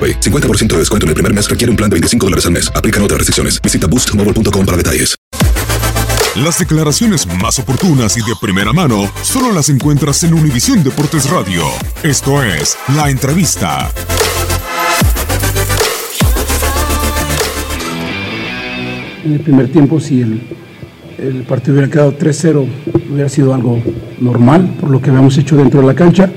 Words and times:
AroPay. 0.00 0.20
50% 0.20 0.68
de 0.68 0.78
descuento 0.78 1.04
en 1.04 1.08
el 1.08 1.14
primer 1.14 1.34
mes 1.34 1.50
requiere 1.50 1.70
un 1.70 1.76
plan 1.76 1.90
de 1.90 1.94
25 1.94 2.26
dólares 2.26 2.46
al 2.46 2.52
mes. 2.52 2.72
Aplican 2.74 3.02
otras 3.02 3.18
restricciones. 3.18 3.60
Visita 3.60 3.86
boostmobile.com 3.86 4.64
para 4.64 4.76
detalles. 4.76 5.16
Las 6.36 6.60
declaraciones 6.60 7.26
más 7.26 7.58
oportunas 7.58 8.16
y 8.16 8.20
de 8.20 8.34
primera 8.40 8.72
mano 8.72 9.10
solo 9.22 9.52
las 9.52 9.68
encuentras 9.68 10.22
en 10.22 10.32
Univisión 10.32 10.84
Deportes 10.84 11.28
Radio. 11.28 11.64
Esto 12.04 12.40
es 12.44 12.78
La 12.94 13.10
Entrevista. 13.10 13.90
En 19.24 19.32
el 19.32 19.40
primer 19.40 19.72
tiempo, 19.72 19.98
si 19.98 20.22
el, 20.22 20.40
el 21.18 21.42
partido 21.42 21.74
hubiera 21.74 21.90
quedado 21.90 22.16
3-0, 22.16 22.68
hubiera 23.10 23.28
sido 23.28 23.52
algo 23.52 23.82
normal 24.20 24.76
por 24.80 24.88
lo 24.88 25.02
que 25.02 25.10
habíamos 25.10 25.36
hecho 25.36 25.56
dentro 25.56 25.80
de 25.80 25.86
la 25.88 25.94
cancha. 25.94 26.30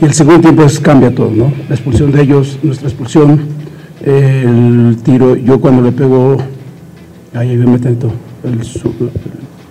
Y 0.00 0.04
el 0.04 0.12
segundo 0.12 0.40
tiempo 0.40 0.62
es, 0.64 0.80
cambia 0.80 1.14
todo, 1.14 1.30
¿no? 1.30 1.52
La 1.68 1.74
expulsión 1.74 2.10
de 2.12 2.22
ellos, 2.22 2.58
nuestra 2.62 2.88
expulsión, 2.88 3.40
el 4.04 4.96
tiro, 5.02 5.36
yo 5.36 5.60
cuando 5.60 5.82
le 5.82 5.92
pego, 5.92 6.38
ahí 7.34 7.56
me 7.56 7.76
atento, 7.76 8.10
el, 8.42 8.60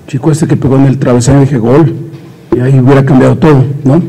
chico 0.08 0.32
este 0.32 0.48
que 0.48 0.58
pegó 0.58 0.78
en 0.78 0.86
el 0.86 0.98
travesaño 0.98 1.42
dije 1.42 1.58
gol, 1.58 1.94
y 2.56 2.60
ahí 2.60 2.80
hubiera 2.80 3.06
cambiado 3.06 3.38
todo, 3.38 3.64
¿no? 3.84 4.02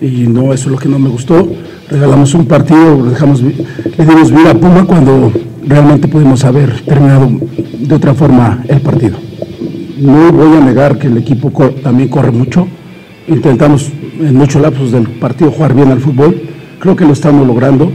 Y 0.00 0.26
no, 0.26 0.52
eso 0.52 0.66
es 0.66 0.72
lo 0.72 0.78
que 0.78 0.88
no 0.88 0.98
me 0.98 1.08
gustó. 1.08 1.46
Regalamos 1.88 2.32
un 2.34 2.46
partido, 2.46 3.04
dejamos, 3.04 3.42
le 3.42 4.06
dimos 4.06 4.30
vida 4.30 4.52
a 4.52 4.54
Puma 4.54 4.84
cuando 4.86 5.32
realmente 5.66 6.08
pudimos 6.08 6.44
haber 6.44 6.80
terminado 6.82 7.30
de 7.78 7.94
otra 7.94 8.14
forma 8.14 8.62
el 8.68 8.80
partido. 8.80 9.18
No 9.98 10.32
voy 10.32 10.56
a 10.56 10.60
negar 10.60 10.98
que 10.98 11.08
el 11.08 11.18
equipo 11.18 11.50
también 11.82 12.08
corre 12.08 12.30
mucho. 12.30 12.66
Intentamos 13.30 13.90
en 14.20 14.34
muchos 14.34 14.60
lapsos 14.60 14.90
del 14.92 15.04
partido 15.08 15.50
jugar 15.52 15.72
bien 15.74 15.88
al 15.90 16.00
fútbol. 16.00 16.40
Creo 16.80 16.96
que 16.96 17.04
lo 17.04 17.12
estamos 17.12 17.46
logrando. 17.46 17.90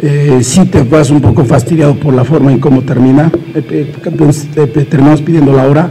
Eh, 0.00 0.38
sí 0.42 0.64
te 0.66 0.82
vas 0.84 1.10
un 1.10 1.20
poco 1.20 1.44
fastidiado 1.44 1.94
por 1.96 2.14
la 2.14 2.24
forma 2.24 2.52
en 2.52 2.60
cómo 2.60 2.82
termina. 2.82 3.30
Eh, 3.54 3.64
eh, 3.70 3.92
eh, 4.04 4.68
eh, 4.76 4.86
terminamos 4.88 5.22
pidiendo 5.22 5.52
la 5.52 5.66
hora 5.66 5.90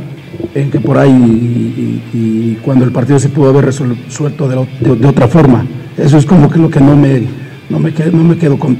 en 0.54 0.72
que 0.72 0.80
por 0.80 0.98
ahí 0.98 1.12
y, 1.12 2.16
y- 2.18 2.18
y 2.18 2.56
cuando 2.62 2.86
el 2.86 2.92
partido 2.92 3.20
se 3.20 3.30
pudo 3.30 3.50
haber 3.50 3.66
resuelto 3.66 4.48
de, 4.48 4.66
de- 4.80 4.96
de 4.96 5.08
otra 5.08 5.28
forma. 5.28 5.66
Eso 5.98 6.18
es 6.18 6.26
como 6.26 6.50
que 6.50 6.60
lo 6.60 6.70
que 6.70 6.80
no 6.80 6.96
me, 6.96 7.24
no 7.70 7.80
me, 7.80 7.94
quedo, 7.94 8.12
no 8.12 8.24
me 8.24 8.38
quedo 8.38 8.58
con- 8.58 8.78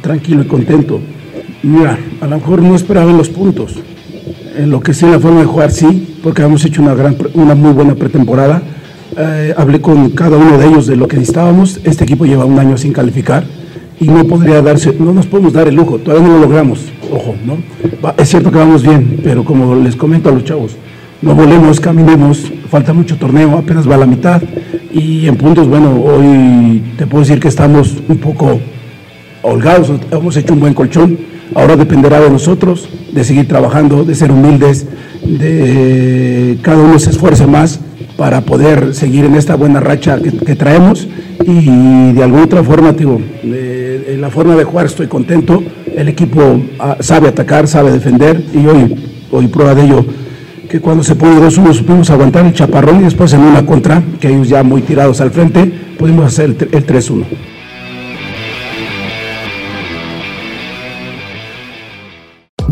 tranquilo 0.00 0.42
y 0.42 0.46
contento. 0.46 1.00
Mira, 1.62 1.96
a 2.20 2.26
lo 2.26 2.36
mejor 2.36 2.62
no 2.62 2.74
esperaba 2.74 3.10
en 3.12 3.16
los 3.16 3.28
puntos. 3.28 3.76
En 4.56 4.70
lo 4.70 4.80
que 4.80 4.92
sí, 4.92 5.06
la 5.06 5.20
forma 5.20 5.40
de 5.40 5.46
jugar 5.46 5.70
sí, 5.70 6.16
porque 6.22 6.42
hemos 6.42 6.64
hecho 6.64 6.82
una, 6.82 6.94
gran, 6.94 7.16
una 7.34 7.54
muy 7.54 7.72
buena 7.72 7.94
pretemporada. 7.94 8.60
Eh, 9.16 9.52
hablé 9.56 9.80
con 9.80 10.10
cada 10.10 10.38
uno 10.38 10.56
de 10.56 10.66
ellos 10.66 10.86
de 10.86 10.96
lo 10.96 11.06
que 11.06 11.16
necesitábamos. 11.16 11.80
Este 11.84 12.04
equipo 12.04 12.24
lleva 12.24 12.44
un 12.44 12.58
año 12.58 12.78
sin 12.78 12.92
calificar 12.92 13.44
y 14.00 14.06
no 14.06 14.24
podría 14.24 14.62
darse, 14.62 14.94
no 14.98 15.12
nos 15.12 15.26
podemos 15.26 15.52
dar 15.52 15.68
el 15.68 15.74
lujo, 15.74 15.98
todavía 15.98 16.26
no 16.26 16.34
lo 16.34 16.40
logramos, 16.40 16.80
ojo, 17.12 17.36
¿no? 17.44 17.58
Es 18.16 18.30
cierto 18.30 18.50
que 18.50 18.58
vamos 18.58 18.82
bien, 18.82 19.20
pero 19.22 19.44
como 19.44 19.76
les 19.76 19.94
comento 19.94 20.28
a 20.28 20.32
los 20.32 20.44
chavos, 20.44 20.76
no 21.20 21.36
volemos, 21.36 21.78
caminemos, 21.78 22.50
falta 22.68 22.92
mucho 22.92 23.16
torneo, 23.16 23.56
apenas 23.56 23.88
va 23.88 23.94
a 23.94 23.98
la 23.98 24.06
mitad 24.06 24.42
y 24.92 25.28
en 25.28 25.36
puntos, 25.36 25.68
bueno, 25.68 26.02
hoy 26.02 26.82
te 26.98 27.06
puedo 27.06 27.22
decir 27.22 27.38
que 27.38 27.46
estamos 27.46 27.96
un 28.08 28.16
poco 28.16 28.58
holgados, 29.42 29.92
hemos 30.10 30.36
hecho 30.36 30.54
un 30.54 30.60
buen 30.60 30.74
colchón, 30.74 31.18
ahora 31.54 31.76
dependerá 31.76 32.20
de 32.20 32.30
nosotros, 32.30 32.88
de 33.12 33.22
seguir 33.22 33.46
trabajando, 33.46 34.02
de 34.02 34.16
ser 34.16 34.32
humildes, 34.32 34.86
de 35.24 36.58
cada 36.62 36.82
uno 36.82 36.98
se 36.98 37.10
esfuerce 37.10 37.46
más 37.46 37.78
para 38.22 38.42
poder 38.42 38.94
seguir 38.94 39.24
en 39.24 39.34
esta 39.34 39.56
buena 39.56 39.80
racha 39.80 40.16
que, 40.20 40.54
traemos. 40.54 41.08
Y 41.44 42.12
de 42.12 42.22
alguna 42.22 42.44
otra 42.44 42.62
forma, 42.62 42.92
de- 42.92 44.04
de 44.06 44.16
la 44.16 44.30
forma 44.30 44.54
de 44.54 44.62
jugar 44.62 44.86
estoy 44.86 45.08
contento, 45.08 45.60
el 45.96 46.06
equipo 46.06 46.62
ah, 46.78 46.98
sabe 47.00 47.26
atacar, 47.26 47.66
sabe 47.66 47.90
defender. 47.90 48.40
Y 48.54 48.64
hoy, 48.64 48.94
hoy 49.32 49.48
prueba 49.48 49.74
de 49.74 49.86
ello 49.86 50.06
que 50.70 50.78
cuando 50.78 51.02
se 51.02 51.16
pone 51.16 51.40
2-1 51.40 51.74
supimos 51.74 52.10
aguantar 52.10 52.46
el 52.46 52.52
chaparrón 52.52 53.00
y 53.00 53.02
después 53.02 53.32
en 53.32 53.40
una 53.40 53.66
contra, 53.66 54.00
que 54.20 54.28
ellos 54.28 54.48
ya 54.48 54.62
muy 54.62 54.82
tirados 54.82 55.20
al 55.20 55.32
frente, 55.32 55.72
pudimos 55.98 56.24
hacer 56.26 56.44
el, 56.50 56.68
el 56.70 56.86
3-1. 56.86 57.24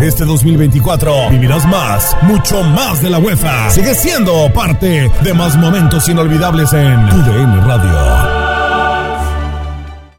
Este 0.00 0.24
2024 0.24 1.30
vivirás 1.30 1.66
más, 1.66 2.16
mucho 2.22 2.62
más 2.62 3.02
de 3.02 3.10
la 3.10 3.18
UEFA. 3.18 3.70
Sigue 3.70 3.94
siendo 3.94 4.52
parte 4.52 5.10
de 5.22 5.34
más 5.34 5.56
momentos 5.56 6.08
inolvidables 6.08 6.72
en 6.72 7.08
tu 7.08 7.16
DN 7.22 7.60
Radio. 7.66 8.39